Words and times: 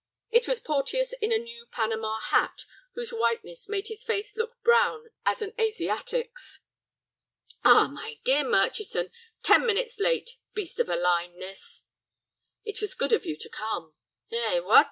It 0.31 0.47
was 0.47 0.59
Porteus 0.59 1.13
in 1.21 1.31
a 1.31 1.37
new 1.37 1.67
Panama 1.67 2.19
hat, 2.19 2.65
whose 2.95 3.11
whiteness 3.11 3.69
made 3.69 3.87
his 3.87 4.03
face 4.03 4.35
look 4.35 4.59
brown 4.63 5.11
as 5.27 5.43
an 5.43 5.53
Asiatic's. 5.59 6.61
"Ah, 7.63 7.87
my 7.87 8.19
dear 8.23 8.43
Murchison, 8.43 9.11
ten 9.43 9.63
minutes 9.63 9.99
late; 9.99 10.37
beast 10.55 10.79
of 10.79 10.89
a 10.89 10.95
line 10.95 11.37
this." 11.37 11.83
"It 12.65 12.81
was 12.81 12.95
good 12.95 13.13
of 13.13 13.27
you 13.27 13.37
to 13.37 13.49
come." 13.49 13.93
"Eh, 14.31 14.57
what? 14.57 14.79